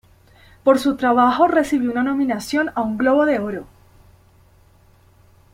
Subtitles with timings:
[0.63, 3.67] Por su trabajo recibió una nominación a un Globo de Oro.